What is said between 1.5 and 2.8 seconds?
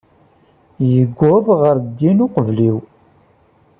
ɣer din uqbel-iw.